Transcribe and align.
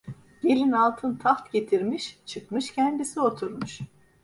Gelin 0.41 0.71
altın 0.71 1.15
taht 1.15 1.51
getirmiş, 1.51 2.19
çıkmış 2.25 2.71
kendisi 2.73 3.19
oturmuş. 3.21 3.79